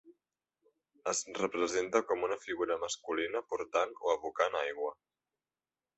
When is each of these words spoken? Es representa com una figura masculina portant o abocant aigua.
Es 1.11 1.19
representa 1.41 2.01
com 2.11 2.25
una 2.29 2.39
figura 2.45 2.79
masculina 2.85 3.45
portant 3.53 3.97
o 4.07 4.13
abocant 4.15 4.59
aigua. 4.67 4.95